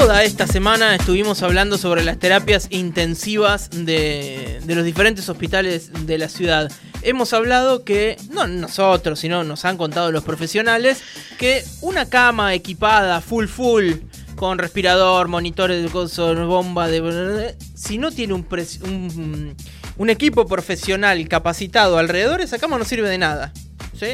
[0.00, 6.28] toda esta semana estuvimos hablando sobre las terapias intensivas de, los diferentes hospitales de la
[6.28, 6.70] ciudad.
[7.00, 11.02] Hemos hablado que, no nosotros, sino nos han contado los profesionales,
[11.38, 13.92] que una cama equipada full full,
[14.34, 17.56] con respirador, monitores de cosas, bomba de...
[17.74, 19.56] Si no tiene un,
[19.96, 23.50] un, equipo profesional capacitado alrededor, esa cama no sirve de nada.
[23.98, 24.08] ¿sí?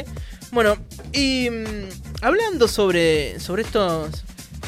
[0.51, 0.77] Bueno,
[1.11, 4.23] y mm, hablando sobre, sobre estos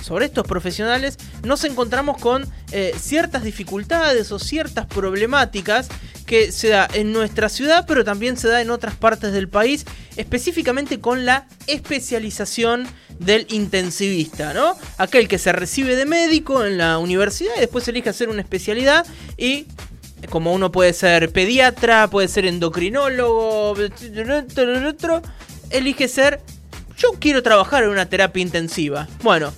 [0.05, 5.87] sobre estos profesionales, nos encontramos con eh, ciertas dificultades o ciertas problemáticas
[6.27, 9.85] que se da en nuestra ciudad, pero también se da en otras partes del país,
[10.15, 14.75] específicamente con la especialización del intensivista, ¿no?
[14.99, 19.07] Aquel que se recibe de médico en la universidad y después elige hacer una especialidad
[19.37, 19.65] y
[20.29, 23.75] como uno puede ser pediatra, puede ser endocrinólogo,
[25.71, 26.41] elige ser
[26.97, 29.07] yo quiero trabajar en una terapia intensiva.
[29.21, 29.53] Bueno,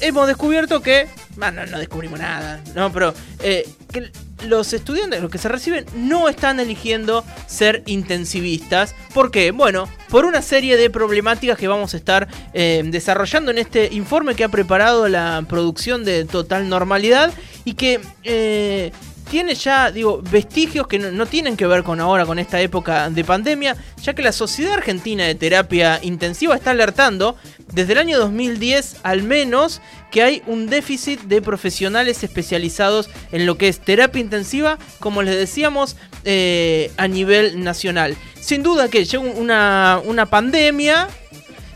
[0.00, 1.08] hemos descubierto que.
[1.36, 2.92] Bueno, no descubrimos nada, ¿no?
[2.92, 4.10] Pero eh, que
[4.46, 8.94] los estudiantes, los que se reciben, no están eligiendo ser intensivistas.
[9.14, 9.50] ¿Por qué?
[9.50, 14.34] Bueno, por una serie de problemáticas que vamos a estar eh, desarrollando en este informe
[14.34, 17.32] que ha preparado la producción de Total Normalidad
[17.64, 18.92] y que eh,
[19.30, 23.24] tiene ya, digo, vestigios que no, tienen que ver con ahora, con esta época de
[23.24, 27.36] pandemia, ya que la Sociedad Argentina de Terapia Intensiva está alertando
[27.72, 33.58] desde el año 2010 al menos que hay un déficit de profesionales especializados en lo
[33.58, 38.16] que es terapia intensiva, como les decíamos, eh, a nivel nacional.
[38.40, 41.08] Sin duda que llega una, una pandemia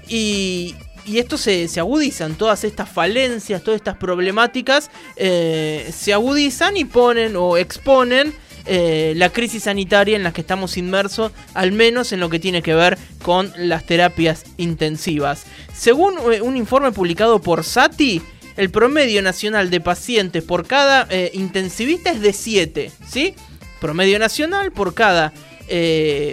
[0.09, 6.77] y, y esto se, se, agudizan, todas estas falencias, todas estas problemáticas eh, se agudizan
[6.77, 8.33] y ponen o exponen
[8.67, 12.63] eh, la crisis sanitaria en la que estamos inmersos, al menos en lo que tiene
[12.63, 15.45] que ver con las terapias intensivas.
[15.75, 18.23] Según eh, un informe publicado por SATI,
[18.57, 23.35] el promedio nacional de pacientes por cada intensivista es de 7, ¿sí?
[23.81, 25.33] Promedio nacional por cada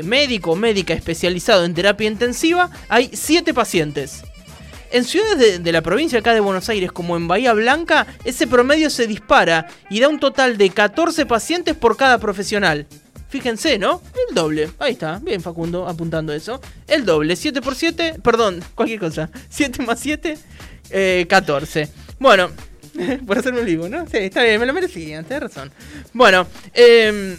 [0.03, 4.23] médico o médica especializado en terapia intensiva hay 7 pacientes.
[4.91, 8.89] En ciudades de, la provincia acá de Buenos Aires, como en Bahía Blanca, ese promedio
[8.89, 12.87] se dispara y da un total de 14 pacientes por cada profesional.
[13.29, 14.01] Fíjense, ¿no?
[14.27, 14.71] El doble.
[14.79, 15.19] Ahí está.
[15.19, 16.59] Bien, Facundo, apuntando eso.
[16.87, 17.35] El doble.
[17.35, 18.15] 7 por 7.
[18.23, 19.29] Perdón, cualquier cosa.
[19.49, 20.37] 7 más 7.
[21.27, 21.81] 14.
[21.81, 22.49] Eh, bueno,
[23.27, 24.07] por hacerme un vivo, ¿no?
[24.07, 25.71] Sí, está bien, me lo merecía, tenés razón.
[26.13, 27.37] Bueno, eh,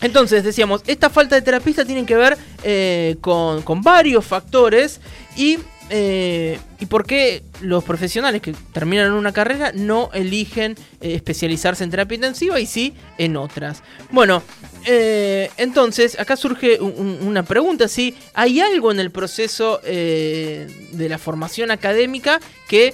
[0.00, 5.00] entonces decíamos, esta falta de terapista tiene que ver eh, con, varios factores
[5.36, 5.58] y
[5.88, 11.90] eh, ¿Y por qué los profesionales que terminan una carrera no eligen eh, especializarse en
[11.90, 13.82] terapia intensiva y sí en otras?
[14.10, 14.42] Bueno,
[14.84, 21.70] eh, entonces acá surge una pregunta, si hay algo en el proceso de la formación
[21.70, 22.92] académica que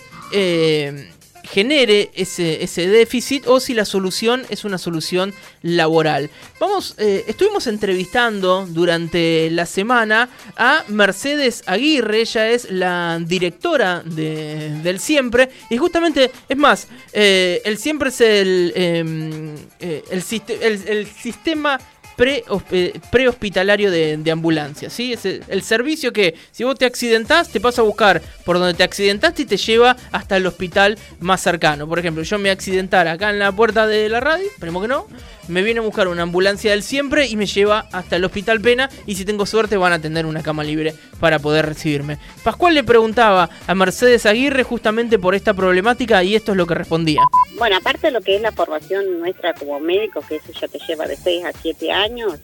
[1.43, 6.31] genere ese, ese, déficit o si la solución es una solución laboral.
[6.61, 14.81] Vamos, eh, estuvimos entrevistando durante la semana a Mercedes Aguirre, ella es la directora de,
[14.83, 21.07] del Siempre y justamente, es más, eh, el Siempre es el, em, eh, el, el
[21.07, 21.79] sistema
[22.17, 25.13] prehospitalario de, de, ambulancia, ¿sí?
[25.13, 28.83] Es el, servicio que si vos te accidentás, te pasa a buscar por donde te
[28.83, 31.89] accidentaste y te lleva hasta el hospital más cercano.
[31.89, 35.07] Por ejemplo, yo me accidentara acá en la puerta de la radio, esperemos que no,
[35.53, 38.89] me viene a buscar una ambulancia del siempre y me lleva hasta el hospital Pena
[39.07, 42.19] y si tengo suerte van a tener una cama libre para poder recibirme.
[42.43, 46.75] Pascual le preguntaba a Mercedes Aguirre justamente por esta problemática y esto es lo que
[46.75, 47.21] respondía.
[47.59, 50.79] Bueno, aparte de lo que es la formación nuestra como médicos, que eso ya te
[50.79, 52.41] lleva de 6 a 7 años,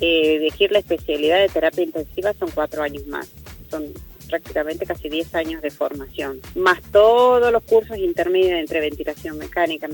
[0.00, 3.28] eh, elegir la especialidad de terapia intensiva son 4 años más.
[3.70, 3.84] Son
[4.28, 9.88] prácticamente casi 10 años de formación, más todos los cursos intermedios entre ventilación mecánica,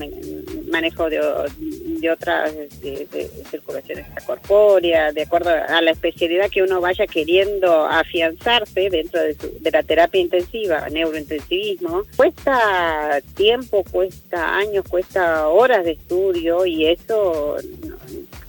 [0.71, 1.19] manejo de,
[1.57, 8.89] de otras de, circulación extracorpórea, de acuerdo a la especialidad que uno vaya queriendo afianzarse
[8.89, 16.65] dentro de, de la terapia intensiva, neurointensivismo, cuesta tiempo, cuesta años, cuesta horas de estudio
[16.65, 17.57] y eso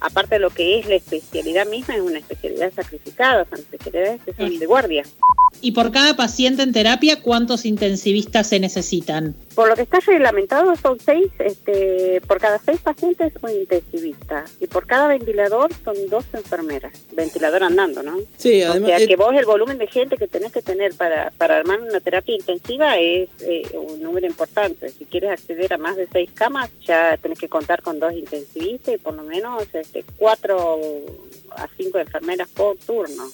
[0.01, 4.33] aparte de lo que es la especialidad misma, es una especialidad sacrificada, son especialidades que
[4.35, 5.05] son de guardia.
[5.61, 9.35] Y por cada paciente en terapia, ¿cuántos intensivistas se necesitan?
[9.55, 14.67] Por lo que está reglamentado son seis, este, por cada seis pacientes un intensivista y
[14.67, 18.19] por cada ventilador son dos enfermeras, ventilador andando, ¿no?
[18.37, 18.91] Sí, además.
[18.91, 21.81] O sea que vos el volumen de gente que tenés que tener para, para armar
[21.81, 24.91] una terapia intensiva es eh, un número importante.
[24.91, 28.95] Si quieres acceder a más de seis camas, ya tenés que contar con dos intensivistas
[28.95, 30.81] y por lo menos este, cuatro
[31.57, 33.25] a cinco enfermeras por turno.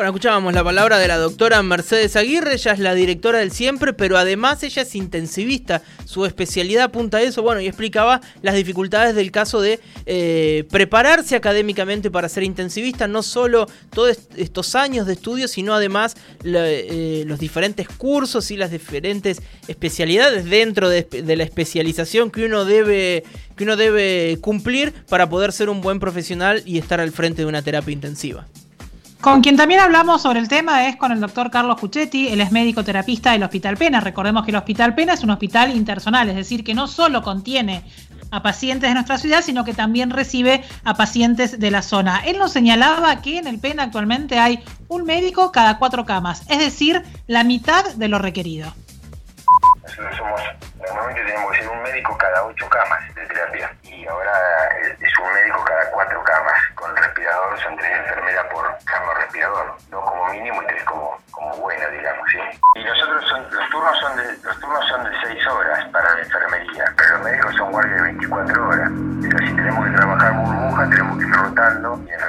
[0.00, 3.92] Bueno, escuchábamos la palabra de la doctora Mercedes Aguirre, ella es la directora del Siempre,
[3.92, 9.14] pero además ella es intensivista, su especialidad apunta a eso, bueno, y explicaba las dificultades
[9.14, 15.12] del caso de eh, prepararse académicamente para ser intensivista, no solo todos estos años de
[15.12, 21.44] estudio, sino además eh, los diferentes cursos y las diferentes especialidades dentro de, de la
[21.44, 23.22] especialización que uno debe
[23.54, 27.48] que uno debe cumplir para poder ser un buen profesional y estar al frente de
[27.48, 28.46] una terapia intensiva.
[29.20, 32.52] Con quien también hablamos sobre el tema es con el doctor Carlos Cuchetti, él es
[32.52, 34.00] médico terapista del Hospital Pena.
[34.00, 37.84] Recordemos que el Hospital Pena es un hospital intersonal, es decir, que no solo contiene
[38.30, 42.22] a pacientes de nuestra ciudad, sino que también recibe a pacientes de la zona.
[42.24, 46.58] Él nos señalaba que en el Pena actualmente hay un médico cada cuatro camas, es
[46.58, 48.72] decir, la mitad de lo requerido.
[49.82, 50.40] Nosotros somos,
[50.78, 54.32] normalmente tenemos que ser un médico cada ocho camas de terapia y ahora
[55.00, 56.58] es un médico cada cuatro camas.
[56.74, 61.56] Con respirador son tres enfermeras por cama respirador, dos como mínimo y tres como, como
[61.56, 62.38] buena, digamos, ¿sí?
[62.76, 66.20] Y nosotros son, los turnos son de, los turnos son de seis horas para la
[66.20, 68.90] enfermería, pero los médicos son guardias de 24 horas.
[69.22, 72.20] Pero si tenemos que trabajar burbuja, tenemos que ir rotando y en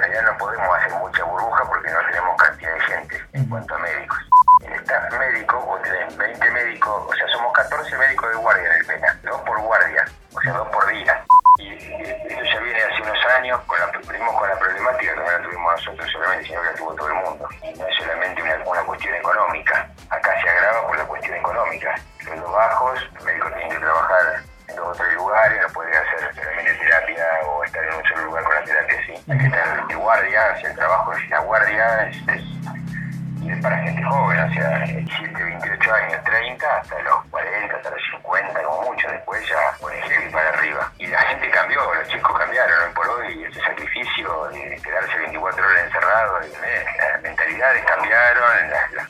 [44.83, 48.43] quedarse 24 horas encerrado, las mentalidades cambiaron,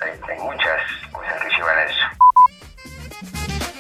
[0.01, 2.01] hay muchas cosas que llevan a eso.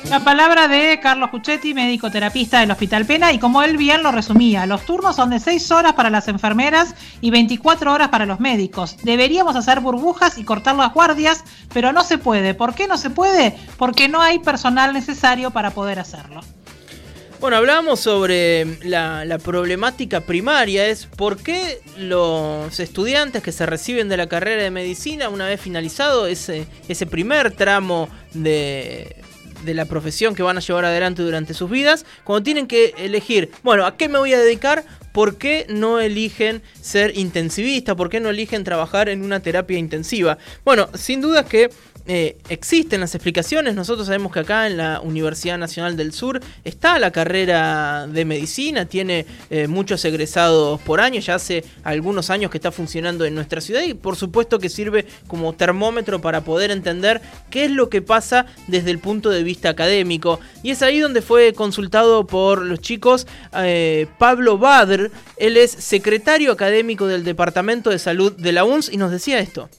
[0.09, 4.11] La palabra de Carlos Cuchetti, médico terapista del Hospital Pena, y como él bien lo
[4.11, 8.41] resumía, los turnos son de 6 horas para las enfermeras y 24 horas para los
[8.41, 8.97] médicos.
[9.03, 12.53] Deberíamos hacer burbujas y cortar las guardias, pero no se puede.
[12.53, 13.57] ¿Por qué no se puede?
[13.77, 16.41] Porque no hay personal necesario para poder hacerlo.
[17.41, 24.17] Bueno, hablábamos sobre la, problemática primaria, es por qué los estudiantes que se reciben de
[24.17, 29.15] la carrera de medicina, una vez finalizado ese, ese primer tramo de,
[29.65, 33.49] de la profesión que van a llevar adelante durante sus vidas, cuando tienen que elegir,
[33.63, 34.83] bueno, ¿a qué me voy a dedicar?
[35.11, 37.95] ¿Por qué no eligen ser intensivista?
[37.95, 40.37] ¿Por qué no eligen trabajar en una terapia intensiva?
[40.63, 41.69] Bueno, sin duda que
[42.07, 43.75] eh, existen las explicaciones.
[43.75, 48.85] Nosotros sabemos que acá en la Universidad Nacional del Sur está la carrera de medicina,
[48.85, 53.61] tiene eh, muchos egresados por año, ya hace algunos años que está funcionando en nuestra
[53.61, 58.01] ciudad y por supuesto que sirve como termómetro para poder entender qué es lo que
[58.01, 60.39] pasa desde el punto de vista académico.
[60.63, 66.51] Y es ahí donde fue consultado por los chicos eh, Pablo Badr, él es secretario
[66.51, 69.69] académico del Departamento de Salud de la UNS y nos decía esto.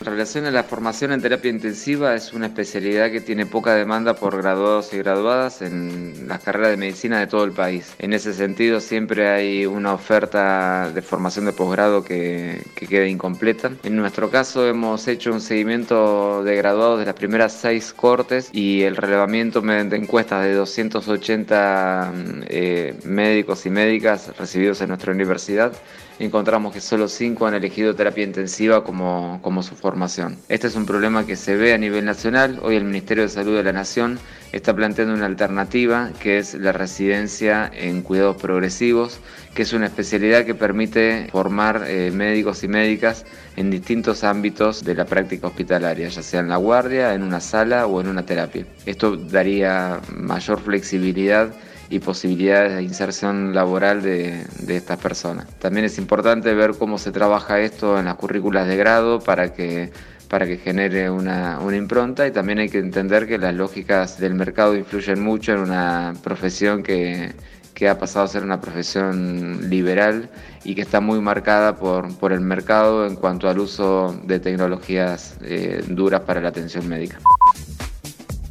[0.00, 4.14] En relación a la formación en terapia intensiva, es una especialidad que tiene poca demanda
[4.14, 7.94] por graduados y graduadas en las carreras de medicina de todo el país.
[8.00, 13.70] En ese sentido, siempre hay una oferta de formación de posgrado que, que queda incompleta.
[13.84, 18.82] En nuestro caso, hemos hecho un seguimiento de graduados de las primeras seis cortes y
[18.82, 22.12] el relevamiento mediante encuestas de 280
[22.48, 25.72] eh, médicos y médicas recibidos en nuestra universidad
[26.18, 30.36] encontramos que solo 5 han elegido terapia intensiva como, como su formación.
[30.48, 32.60] Este es un problema que se ve a nivel nacional.
[32.62, 34.18] Hoy el Ministerio de Salud de la Nación
[34.52, 39.18] está planteando una alternativa que es la residencia en cuidados progresivos,
[39.54, 43.24] que es una especialidad que permite formar eh, médicos y médicas
[43.56, 47.86] en distintos ámbitos de la práctica hospitalaria, ya sea en la guardia, en una sala
[47.86, 48.64] o en una terapia.
[48.86, 51.52] Esto daría mayor flexibilidad
[51.90, 55.46] y posibilidades de inserción laboral de, de, estas personas.
[55.58, 59.90] También es importante ver cómo se trabaja esto en las currículas de grado para que,
[60.28, 64.34] para que genere una, una impronta y también hay que entender que las lógicas del
[64.34, 67.32] mercado influyen mucho en una profesión que,
[67.74, 70.30] que ha pasado a ser una profesión liberal
[70.64, 75.36] y que está muy marcada por, por el mercado en cuanto al uso de tecnologías
[75.42, 77.18] eh, duras para la atención médica.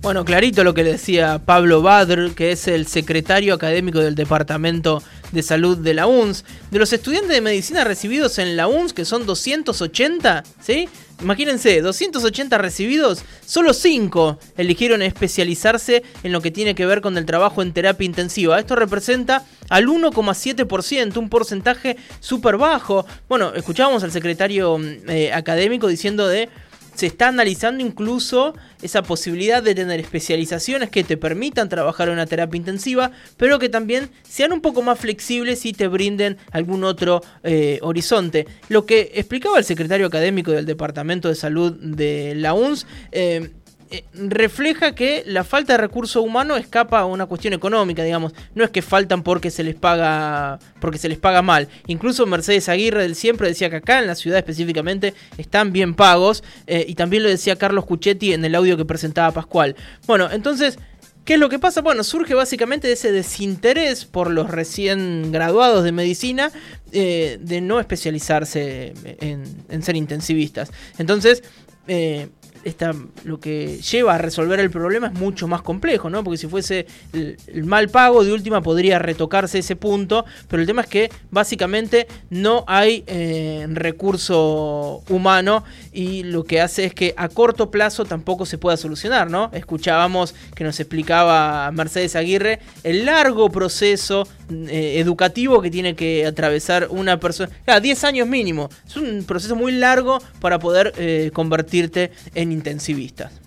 [0.03, 5.41] Bueno, clarito lo que decía Pablo Badr, que es el secretario académico del Departamento de
[5.41, 6.43] Salud de la UNS.
[6.72, 10.89] De los estudiantes de medicina recibidos en la UNS, que son 280, ¿sí?
[11.22, 17.25] Imagínense, 280 recibidos, solo 5 eligieron especializarse en lo que tiene que ver con el
[17.25, 18.60] trabajo en terapia intensiva.
[18.60, 23.05] Esto representa al 1,7%, un porcentaje súper bajo.
[23.29, 26.50] Bueno, escuchábamos al secretario eh, académico diciendo de
[26.95, 32.25] se está analizando incluso esa posibilidad de tener especializaciones que te permitan trabajar en una
[32.25, 37.21] terapia intensiva, pero que también sean un poco más flexibles y te brinden algún otro
[37.43, 38.47] eh, horizonte.
[38.69, 43.51] Lo que explicaba el secretario académico del Departamento de Salud de la UNS, eh,
[43.93, 48.33] eh, refleja que la falta de recurso humano escapa a una cuestión económica, digamos.
[48.55, 51.67] No es que faltan porque se les paga porque se les paga mal.
[51.85, 56.43] Incluso Mercedes Aguirre del siempre decía que acá en la ciudad específicamente están bien pagos
[56.65, 59.75] eh, y también lo decía Carlos Cuchetti en el audio que presentaba Pascual.
[60.07, 60.79] Bueno, entonces
[61.23, 61.81] ¿Qué es lo que pasa?
[61.81, 66.51] Bueno, surge básicamente de ese desinterés por los recién graduados de medicina
[66.91, 70.73] eh, de no especializarse en, ser intensivistas.
[70.97, 71.43] Entonces,
[73.25, 76.24] lo que lleva a resolver el problema es mucho más complejo, ¿no?
[76.24, 80.82] Porque si fuese el, mal pago, de última podría retocarse ese punto, pero el tema
[80.82, 87.29] es que básicamente no hay eh, recurso humano y lo que hace es que a
[87.29, 89.50] corto plazo tampoco se pueda solucionar, ¿no?
[89.53, 96.88] Escuchábamos que nos explicaba Mercedes Aguirre el largo proceso eh, educativo que tiene que atravesar
[96.89, 97.50] una persona.
[97.65, 98.70] Claro, 10 años mínimo.
[98.88, 103.43] Es un proceso muy largo para poder eh, convertirte en intensivistas.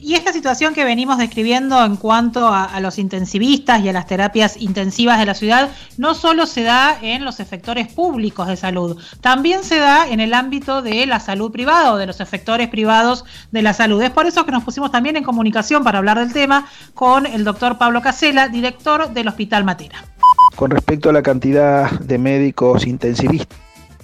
[0.00, 4.56] Y esta situación que venimos describiendo en cuanto a, los intensivistas y a las terapias
[4.56, 9.62] intensivas de la ciudad no solo se da en los efectores públicos de salud, también
[9.64, 13.62] se da en el ámbito de la salud privada o de los efectores privados de
[13.62, 14.02] la salud.
[14.02, 17.44] Es por eso que nos pusimos también en comunicación para hablar del tema con el
[17.44, 20.04] doctor Pablo Casela, director del Hospital Matera.
[20.56, 23.58] Con respecto a la cantidad de médicos intensivistas,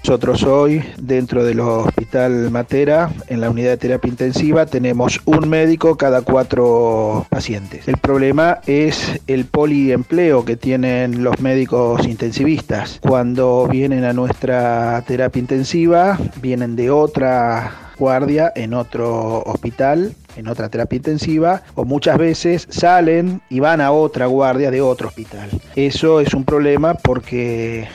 [0.09, 5.99] nosotros hoy, dentro del Hospital Matera, en la unidad de terapia intensiva, tenemos un médico
[5.99, 7.87] cada cuatro pacientes.
[7.87, 13.01] El problema es el poliempleo que tienen los médicos intensivistas.
[13.03, 20.69] Cuando vienen a nuestra terapia intensiva, vienen de otra guardia en otro hospital en otra
[20.69, 25.51] terapia intensiva o muchas veces salen y van a otra guardia de otro hospital.
[25.75, 27.89] Eso es un problema porque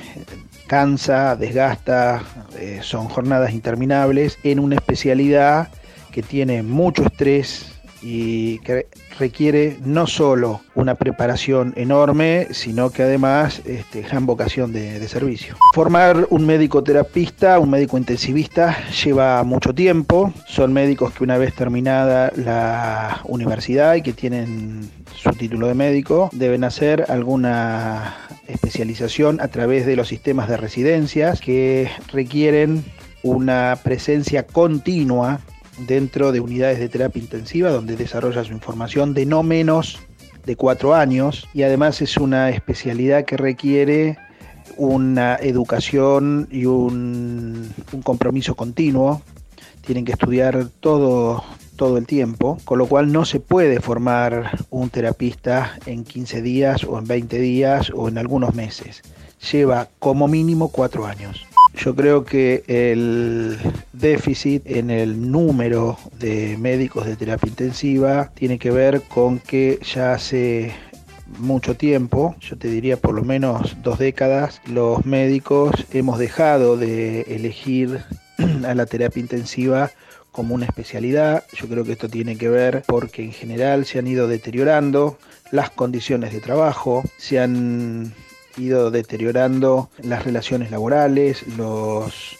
[0.73, 2.23] cansa, desgasta,
[2.57, 5.67] eh, son jornadas interminables en una especialidad
[6.11, 8.87] que tiene mucho estrés y que
[9.19, 15.55] requiere no solo una preparación enorme, sino que además este, vocación de, de, servicio.
[15.75, 20.33] Formar un médico terapista, un médico intensivista, lleva mucho tiempo.
[20.47, 26.31] Son médicos que una vez terminada la universidad y que tienen su título de médico,
[26.33, 28.15] deben hacer alguna
[28.47, 32.83] especialización a través de los sistemas de residencias que requieren
[33.23, 35.39] una presencia continua
[35.87, 39.99] dentro de unidades de terapia intensiva donde desarrolla su información de no menos
[40.45, 44.17] de cuatro años y además es una especialidad que requiere
[44.77, 47.71] una educación y un,
[48.03, 49.21] compromiso continuo.
[49.85, 51.43] Tienen que estudiar todo,
[51.75, 56.83] todo el tiempo, con lo cual no se puede formar un terapista en 15 días
[56.83, 59.01] o en 20 días o en algunos meses.
[59.51, 61.45] Lleva como mínimo cuatro años.
[61.75, 63.57] Yo creo que el
[63.91, 70.13] déficit en el número de médicos de terapia intensiva tiene que ver con que ya
[70.13, 70.71] hace
[71.39, 77.21] mucho tiempo, yo te diría por lo menos dos décadas, los médicos hemos dejado de
[77.21, 78.03] elegir
[78.67, 79.91] a la terapia intensiva
[80.33, 81.45] como una especialidad.
[81.53, 85.17] Yo creo que esto tiene que ver porque en general se han ido deteriorando
[85.51, 88.13] las condiciones de trabajo, se han
[88.57, 92.37] ido deteriorando las relaciones laborales, los,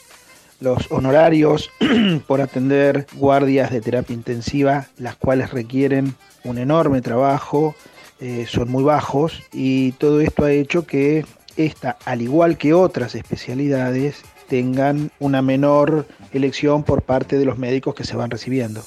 [0.90, 1.70] honorarios
[2.28, 7.76] por atender guardias de terapia intensiva, las cuales requieren un enorme trabajo,
[8.20, 11.26] eh, son muy bajos y todo esto ha hecho que
[11.58, 17.96] esta, al igual que otras especialidades, tengan una menor elección por parte de los médicos
[17.96, 18.84] que se van recibiendo.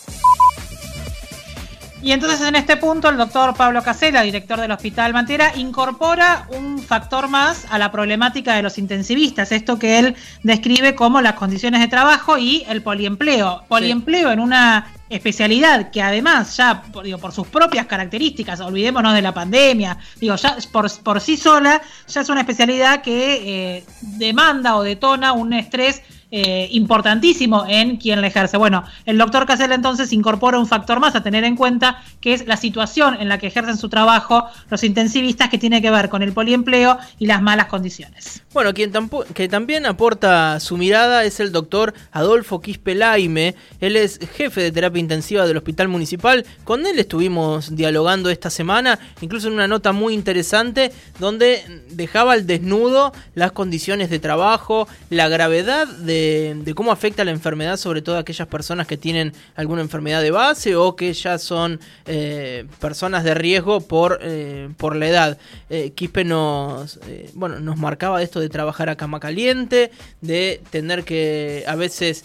[2.02, 6.78] Y entonces en este punto el doctor Pablo Casela, director del Hospital Mantera, incorpora un
[6.78, 11.80] factor más a la problemática de los intensivistas, esto que él describe como las condiciones
[11.80, 13.64] de trabajo y el poliempleo.
[13.66, 19.32] Poliempleo en una especialidad que además ya digo, por sus propias características, olvidémonos de la
[19.32, 24.82] pandemia, digo, ya por, por sí sola ya es una especialidad que eh, demanda o
[24.82, 26.02] detona un estrés
[26.38, 28.59] eh, importantísimo en quien le ejerce.
[28.59, 32.47] Bueno, el doctor Casel entonces incorpora un factor más a tener en cuenta, que es
[32.47, 36.23] la situación en la que ejercen su trabajo los intensivistas que tiene que ver con
[36.23, 38.43] el poliempleo y las malas condiciones.
[38.52, 38.93] Bueno, quien
[39.33, 43.55] que también aporta su mirada es el doctor Adolfo Quispe Laime.
[43.81, 46.45] Él es jefe de terapia intensiva del Hospital Municipal.
[46.64, 52.47] Con él estuvimos dialogando esta semana, incluso en una nota muy interesante, donde dejaba al
[52.47, 56.25] desnudo las condiciones de trabajo, la gravedad de,
[56.75, 60.76] cómo afecta la enfermedad, sobre todo a aquellas personas que tienen alguna enfermedad de base
[60.76, 65.38] o que ya son eh, personas de riesgo por, eh, por la edad.
[65.71, 66.99] Eh, Quispe nos,
[67.35, 69.90] bueno, nos marcaba esto de trabajar a cama caliente,
[70.21, 72.25] de tener que a veces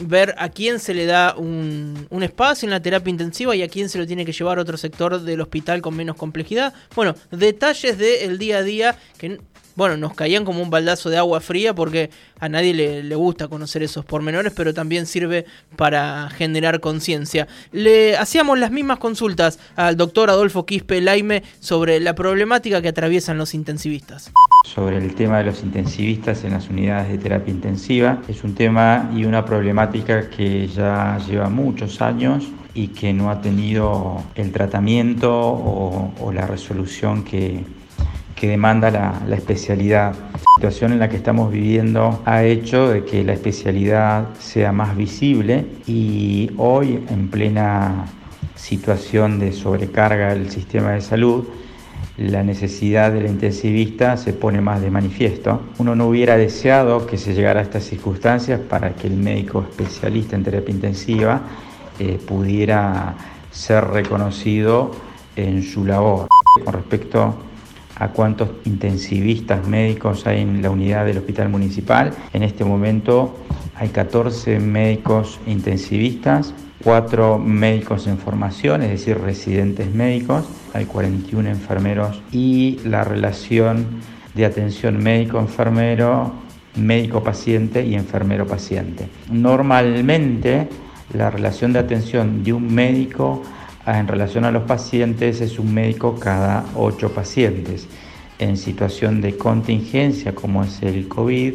[0.00, 3.68] ver a quién se le da un, un, espacio en la terapia intensiva y a
[3.68, 6.74] quién se lo tiene que llevar a otro sector del hospital con menos complejidad.
[6.94, 9.38] Bueno, detalles del día a día que
[9.76, 12.10] bueno, nos caían como un baldazo de agua fría porque
[12.40, 15.44] a nadie le, gusta conocer esos pormenores, pero también sirve
[15.76, 17.46] para generar conciencia.
[17.72, 23.36] Le hacíamos las mismas consultas al doctor Adolfo Quispe Laime sobre la problemática que atraviesan
[23.36, 24.32] los intensivistas.
[24.74, 29.10] Sobre el tema de los intensivistas en las unidades de terapia intensiva, es un tema
[29.14, 35.32] y una problemática que ya lleva muchos años y que no ha tenido el tratamiento
[35.32, 37.64] o la resolución que,
[38.36, 40.14] que demanda la, especialidad.
[40.32, 44.94] La situación en la que estamos viviendo ha hecho de que la especialidad sea más
[44.94, 48.04] visible y hoy en plena
[48.54, 51.44] situación de sobrecarga del sistema de salud,
[52.18, 55.60] la necesidad del intensivista se pone más de manifiesto.
[55.78, 60.34] Uno no hubiera deseado que se llegara a estas circunstancias para que el médico especialista
[60.34, 61.42] en terapia intensiva
[61.98, 63.14] eh, pudiera
[63.50, 64.92] ser reconocido
[65.36, 66.28] en su labor.
[66.64, 67.34] Con respecto
[67.98, 72.12] a cuántos intensivistas médicos hay en la unidad del hospital municipal.
[72.32, 73.36] En este momento
[73.74, 82.22] hay 14 médicos intensivistas, 4 médicos en formación, es decir, residentes médicos, hay 41 enfermeros
[82.32, 83.86] y la relación
[84.34, 86.32] de atención médico-enfermero,
[86.76, 89.08] médico-paciente y enfermero-paciente.
[89.30, 90.68] Normalmente
[91.14, 93.42] la relación de atención de un médico
[93.86, 97.86] en relación a los pacientes es un médico cada ocho pacientes.
[98.38, 101.54] En situación de contingencia como es el COVID,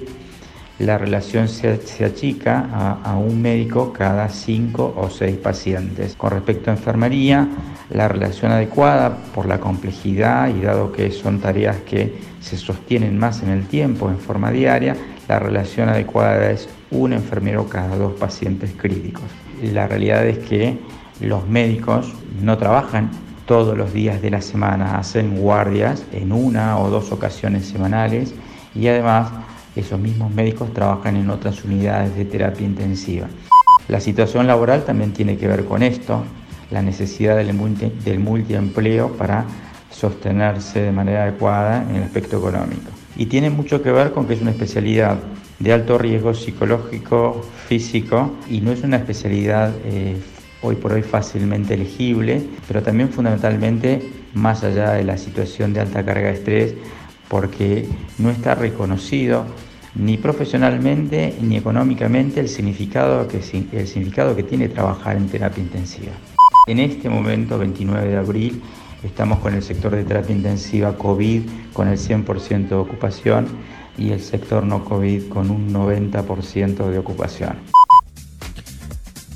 [0.79, 1.69] la relación se,
[2.03, 6.15] achica a, un médico cada cinco o seis pacientes.
[6.15, 7.47] Con respecto a enfermería,
[7.91, 13.43] la relación adecuada por la complejidad y dado que son tareas que se sostienen más
[13.43, 14.95] en el tiempo en forma diaria,
[15.27, 19.25] la relación adecuada es un enfermero cada dos pacientes críticos.
[19.61, 20.79] La realidad es que
[21.21, 23.11] los médicos no trabajan
[23.45, 28.33] todos los días de la semana, hacen guardias en una o dos ocasiones semanales
[28.73, 29.29] y además
[29.75, 33.27] esos mismos médicos trabajan en otras unidades de terapia intensiva.
[33.87, 36.23] La situación laboral también tiene que ver con esto,
[36.69, 39.45] la necesidad del, multiempleo para
[39.89, 42.89] sostenerse de manera adecuada en el aspecto económico.
[43.17, 45.17] Y tiene mucho que ver con que es una especialidad
[45.59, 50.15] de alto riesgo psicológico, físico, y no es una especialidad eh,
[50.61, 54.01] hoy por hoy fácilmente elegible, pero también fundamentalmente
[54.33, 56.75] más allá de la situación de alta carga de estrés,
[57.27, 59.45] porque no está reconocido
[59.95, 66.11] ni profesionalmente ni económicamente el significado que, el significado que tiene trabajar en terapia intensiva.
[66.67, 68.61] En este momento, 29 de abril,
[69.03, 71.41] estamos con el sector de terapia intensiva COVID
[71.73, 73.47] con el 100% de ocupación
[73.97, 77.80] y el sector no COVID con un 90% de ocupación.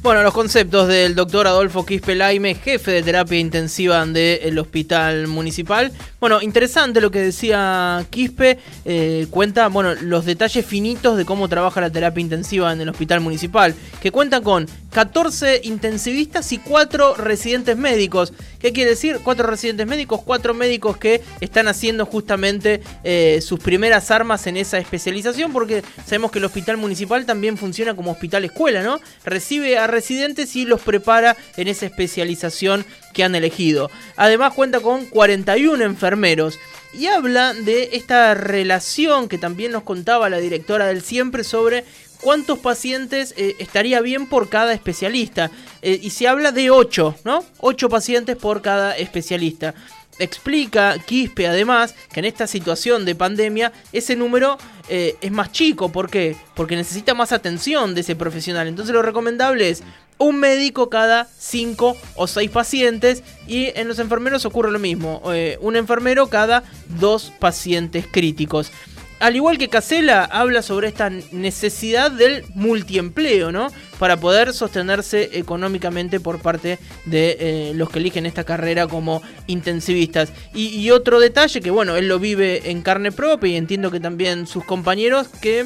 [0.05, 5.91] Bueno, los conceptos del doctor Adolfo Quispe Laime, jefe de terapia intensiva del Hospital Municipal.
[6.19, 8.59] Bueno, interesante lo que decía Quispe.
[8.85, 13.21] Eh, cuenta, bueno, los detalles finitos de cómo trabaja la terapia intensiva en el Hospital
[13.21, 18.31] Municipal, que cuenta con 14 intensivistas y 4 residentes médicos.
[18.65, 19.19] ¿Qué quiere decir?
[19.23, 24.79] 4 residentes médicos, 4 médicos que están haciendo justamente eh, sus primeras armas en esa
[24.79, 28.99] especialización, porque sabemos que el Hospital Municipal también funciona como hospital escuela, ¿no?
[29.23, 33.91] Recibe a residentes y los prepara en esa especialización que han elegido.
[34.15, 36.57] Además cuenta con 41 enfermeros
[36.97, 41.83] y habla de esta relación que también nos contaba la directora del Siempre sobre
[42.25, 45.51] cuántos pacientes eh, estaría bien por cada especialista.
[45.83, 47.45] Eh, y se habla de 8, ¿no?
[47.59, 49.75] 8 pacientes por cada especialista.
[50.17, 54.57] Explica Quispe además que en esta situación de pandemia ese número
[54.89, 55.89] eh, es más chico.
[55.89, 56.35] ¿Por qué?
[56.55, 58.67] Porque necesita más atención de ese profesional.
[58.67, 59.83] Entonces lo recomendable es
[60.17, 65.21] un médico cada 5 o 6 pacientes y en los enfermeros ocurre lo mismo.
[65.59, 66.63] Un enfermero cada
[66.99, 68.71] 2 pacientes críticos.
[69.19, 73.67] Al igual que Casella, habla sobre esta necesidad del multiempleo, ¿no?
[73.97, 80.33] Para poder sostenerse económicamente por parte de eh, los que eligen esta carrera como intensivistas.
[80.53, 84.47] Y, otro detalle que, bueno, él lo vive en carne propia y entiendo que también
[84.47, 85.65] sus compañeros, que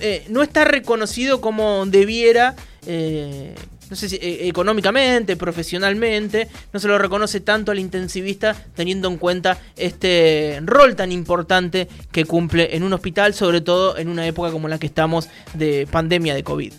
[0.00, 3.54] eh, no está reconocido como debiera eh,
[3.92, 9.18] no sé si eh, económicamente, profesionalmente, no se lo reconoce tanto al intensivista teniendo en
[9.18, 14.50] cuenta este rol tan importante que cumple en un hospital, sobre todo en una época
[14.50, 16.72] como la que estamos de pandemia de COVID.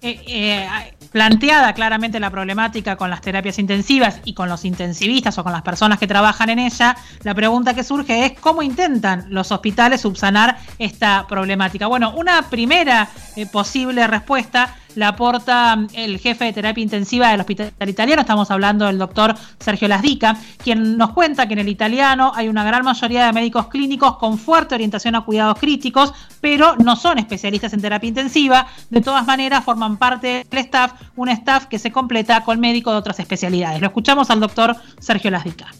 [0.00, 0.68] Eh, eh,
[1.14, 5.62] planteada claramente la problemática con las terapias intensivas y con los intensivistas o con las
[5.62, 10.58] personas que trabajan en ella, la pregunta que surge es cómo intentan los hospitales subsanar
[10.80, 11.86] esta problemática.
[11.86, 13.08] Bueno, una primera
[13.52, 18.86] posible respuesta la aporta mm, el jefe de terapia intensiva del Hospital Italiano, estamos hablando
[18.86, 23.26] del doctor Sergio Lasdica, quien nos cuenta que en el italiano hay una gran mayoría
[23.26, 26.12] de médicos clínicos con fuerte orientación a cuidados críticos,
[26.44, 31.30] pero no son especialistas en terapia intensiva, de todas maneras forman parte del staff, un
[31.30, 33.80] staff que se completa con médicos de otras especialidades.
[33.80, 35.72] Lo escuchamos al doctor Sergio Lasdica.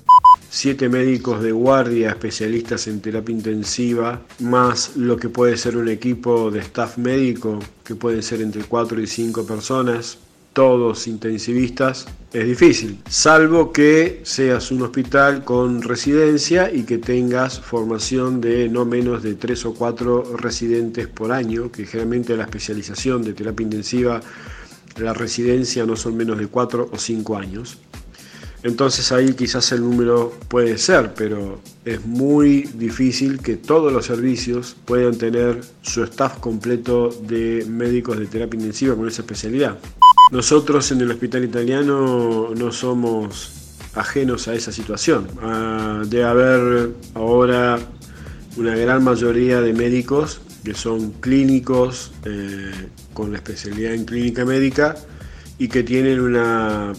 [0.48, 6.50] Siete médicos de guardia, especialistas en terapia intensiva, más lo que puede ser un equipo
[6.50, 10.16] de staff médico, que pueden ser entre cuatro y cinco personas,
[10.54, 18.40] todos intensivistas, es difícil, salvo que seas un hospital con residencia y que tengas formación
[18.40, 23.34] de no menos de tres o cuatro residentes por año, que generalmente la especialización de
[23.34, 24.20] terapia intensiva,
[24.96, 27.78] la residencia no son menos de cuatro o cinco años.
[28.62, 34.74] Entonces ahí quizás el número puede ser, pero es muy difícil que todos los servicios
[34.86, 39.78] puedan tener su staff completo de médicos de terapia intensiva con esa especialidad.
[40.30, 43.52] Nosotros en el hospital italiano no somos
[43.94, 45.28] ajenos a esa situación.
[45.42, 47.78] Ah, de haber ahora
[48.56, 52.72] una gran mayoría de médicos que son clínicos eh,
[53.12, 54.96] con la especialidad en clínica médica
[55.58, 56.92] y que tienen una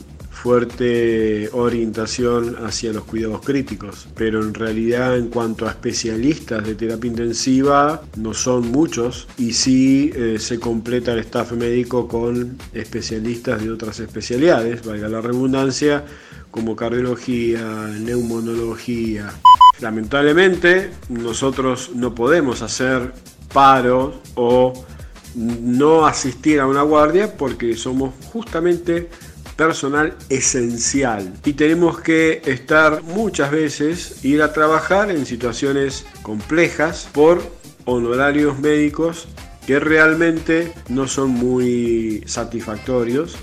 [0.45, 7.09] fuerte orientación hacia los cuidados críticos, pero en realidad en cuanto a especialistas de terapia
[7.09, 13.71] intensiva no son muchos y sí eh, se completa el staff médico con especialistas de
[13.71, 16.05] otras especialidades, valga la redundancia,
[16.51, 19.33] como cardiología, neumonología.
[19.81, 23.13] Lamentablemente nosotros no podemos hacer
[23.51, 24.85] paros o
[25.33, 29.09] no asistir a una guardia porque somos justamente
[29.55, 37.41] personal esencial y tenemos que estar muchas veces, ir a trabajar en situaciones complejas por
[37.85, 39.27] honorarios médicos
[39.65, 43.37] que realmente no son muy satisfactorios.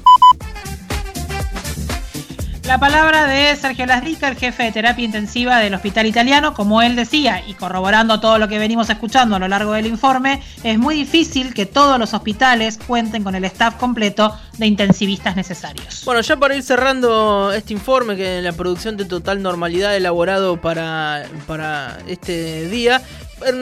[2.73, 6.97] La palabra de Sergio Lasrica, el jefe de terapia intensiva del Hospital Italiano, como él
[6.97, 10.95] decía, y corroborando todo lo que venimos escuchando a lo largo del informe, es muy
[10.95, 16.01] difícil que todos los hospitales cuenten con el staff completo de intensivistas necesarios.
[16.07, 21.25] Bueno, ya para ir cerrando este informe, que la producción de total normalidad elaborado para,
[21.47, 23.03] para este día,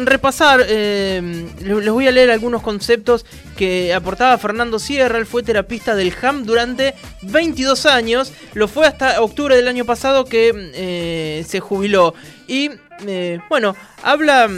[0.04, 3.24] repasar, eh, les voy a leer algunos conceptos
[3.56, 5.18] que aportaba Fernando Sierra.
[5.18, 8.32] Él fue terapista del HAM durante 22 años.
[8.54, 12.14] Lo fue hasta octubre del año pasado que eh, se jubiló.
[12.46, 12.70] Y
[13.06, 14.48] eh, bueno, habla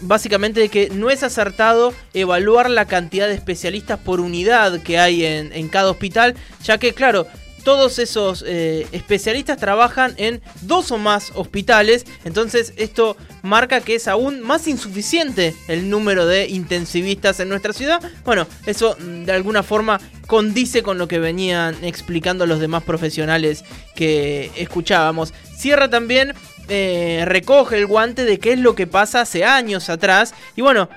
[0.00, 5.24] básicamente de que no es acertado evaluar la cantidad de especialistas por unidad que hay
[5.24, 7.26] en cada hospital, ya que claro,
[7.64, 14.06] todos esos eh, especialistas trabajan en dos o más hospitales, entonces esto marca que es
[14.06, 18.00] aún más insuficiente el número de intensivistas en nuestra ciudad.
[18.24, 23.64] Bueno, eso mm, de alguna forma condice con lo que venían explicando los demás profesionales
[23.94, 25.32] que escuchábamos.
[25.56, 26.34] Cierra también,
[26.68, 30.88] eh, recoge el guante de qué es lo que pasa hace años atrás y bueno,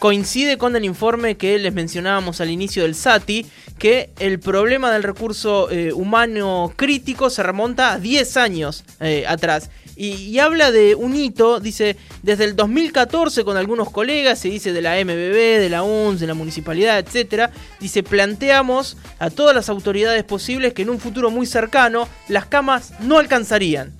[0.00, 3.46] coincide con el informe que les mencionábamos al inicio del SATI,
[3.78, 9.70] que el problema del recurso eh, humano crítico se remonta a 10 años eh, atrás.
[9.96, 14.80] Y, habla de un hito, dice, desde el 2014 con algunos colegas, se dice de
[14.80, 17.50] la MBB, de la UNS, de la municipalidad, etc.
[17.80, 22.94] Dice, planteamos a todas las autoridades posibles que en un futuro muy cercano las camas
[23.00, 23.92] no alcanzarían.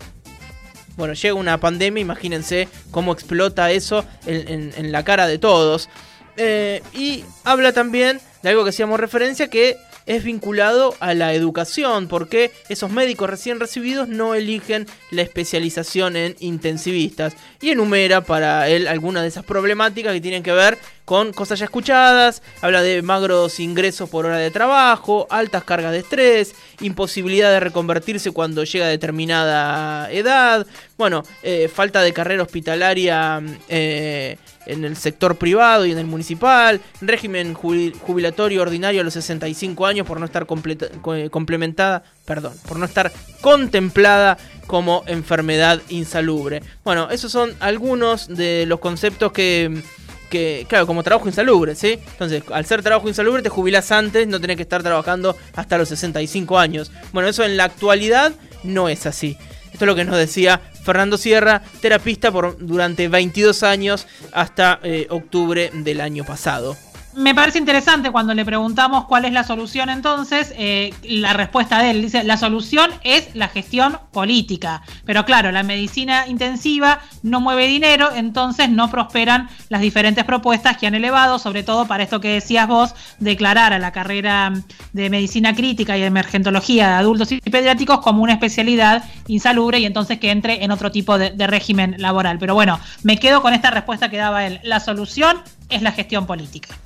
[0.96, 5.88] Bueno, llega una pandemia, imagínense cómo explota eso en, la cara de todos.
[6.36, 9.76] Eh, y habla también de algo que hacíamos referencia, que
[10.06, 16.36] es vinculado a la educación, porque esos médicos recién recibidos no eligen la especialización en
[16.40, 17.34] intensivistas.
[17.60, 20.78] Y enumera para él algunas de esas problemáticas que tienen que ver
[21.10, 25.98] con cosas ya escuchadas, habla de magros ingresos por hora de trabajo, altas cargas de
[25.98, 33.42] estrés, imposibilidad de reconvertirse cuando llega a determinada edad, bueno, eh, falta de carrera hospitalaria
[33.68, 39.86] eh, en el sector privado y en el municipal, régimen jubilatorio ordinario a los 65
[39.86, 46.62] años por no estar complementada, perdón, por no estar contemplada como enfermedad insalubre.
[46.84, 49.82] Bueno, esos son algunos de los conceptos que
[50.30, 51.98] que, claro, como trabajo insalubre, ¿sí?
[52.12, 55.90] Entonces, al ser trabajo insalubre, te jubilas antes, no tenés que estar trabajando hasta los
[55.90, 56.90] 65 años.
[57.12, 59.36] Bueno, eso en la actualidad no es así.
[59.72, 65.06] Esto es lo que nos decía Fernando Sierra, terapista por, durante 22 años hasta eh,
[65.10, 66.76] octubre del año pasado.
[67.20, 71.90] Me parece interesante cuando le preguntamos cuál es la solución entonces, eh, la respuesta de
[71.90, 74.80] él dice, la solución es la gestión política.
[75.04, 80.86] Pero claro, la medicina intensiva no mueve dinero, entonces no prosperan las diferentes propuestas que
[80.86, 84.54] han elevado, sobre todo para esto que decías vos, declarar a la carrera
[84.94, 90.18] de medicina crítica y emergentología de adultos y pediátricos como una especialidad insalubre y entonces
[90.18, 92.38] que entre en otro tipo de régimen laboral.
[92.38, 94.58] Pero bueno, me quedo con esta respuesta que daba él.
[94.62, 96.78] La solución es la gestión política.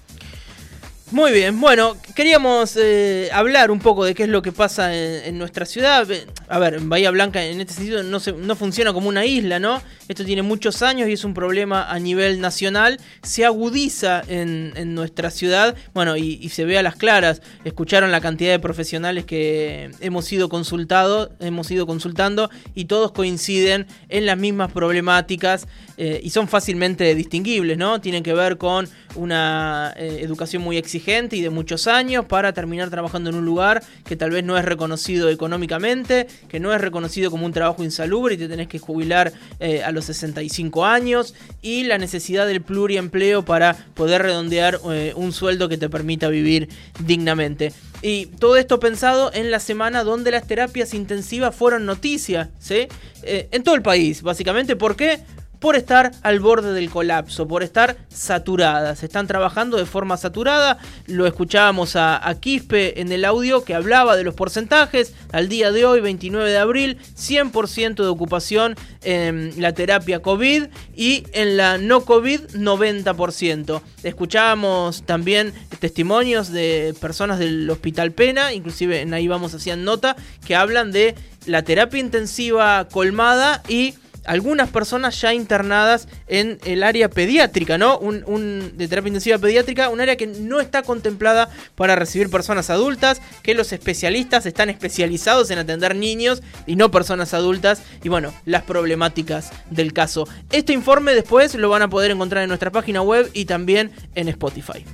[1.15, 5.39] Muy bien, bueno, queríamos eh, hablar un poco de qué es lo que pasa en,
[5.39, 6.09] nuestra ciudad.
[6.49, 9.81] A ver, Bahía Blanca en este sentido no, se, no funciona como una isla, ¿no?
[10.09, 12.99] Esto tiene muchos años y es un problema a nivel nacional.
[13.23, 17.43] Se agudiza en, nuestra ciudad, bueno, y, se ve a las claras.
[17.65, 23.87] Escucharon la cantidad de profesionales que hemos ido consultado, hemos ido consultando y todos coinciden
[24.09, 28.01] en las mismas problemáticas eh, y son fácilmente distinguibles, ¿no?
[28.01, 32.91] Tienen que ver con una eh, educación muy exigente y de muchos años para terminar
[32.91, 37.31] trabajando en un lugar que tal vez no es reconocido económicamente, que no es reconocido
[37.31, 41.85] como un trabajo insalubre y te tenés que jubilar eh, a los 65 años y
[41.85, 46.69] la necesidad del pluriempleo para poder redondear eh, un sueldo que te permita vivir
[47.01, 47.73] dignamente.
[48.03, 52.87] Y todo esto pensado en la semana donde las terapias intensivas fueron noticia, ¿sí?
[53.23, 54.77] en todo el país, básicamente.
[54.77, 55.21] ¿Por qué?
[55.65, 59.03] Por estar al borde del colapso, por estar saturadas.
[59.03, 60.77] Están trabajando de forma saturada.
[61.07, 65.15] Lo escuchábamos a, Quispe en el audio que hablaba de los porcentajes.
[65.33, 71.25] Al día de hoy, 29 de abril, 100% de ocupación en la terapia COVID y
[71.33, 73.81] en la no COVID 90%.
[74.03, 80.93] Escuchábamos también testimonios de personas del Hospital Pena, inclusive ahí vamos hacían nota, que hablan
[80.93, 81.15] de
[81.47, 87.99] la terapia intensiva colmada y algunas personas ya internadas en el área pediátrica, ¿no?
[87.99, 93.21] Un, de terapia intensiva pediátrica, un área que no está contemplada para recibir personas adultas,
[93.43, 98.63] que los especialistas están especializados en atender niños y no personas adultas, y bueno, las
[98.63, 100.29] problemáticas del caso.
[100.51, 104.29] Este informe después lo van a poder encontrar en nuestra página web y también en
[104.29, 104.85] Spotify.